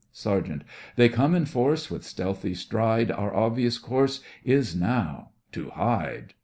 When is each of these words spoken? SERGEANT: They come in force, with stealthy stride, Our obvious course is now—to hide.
SERGEANT: 0.13 0.63
They 0.95 1.09
come 1.09 1.35
in 1.35 1.45
force, 1.45 1.91
with 1.91 2.03
stealthy 2.03 2.55
stride, 2.55 3.11
Our 3.11 3.31
obvious 3.35 3.77
course 3.77 4.19
is 4.43 4.75
now—to 4.75 5.69
hide. 5.69 6.33